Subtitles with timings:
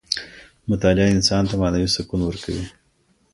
[0.71, 2.63] مطالعه انسان ته معنوي سکون ورکوي.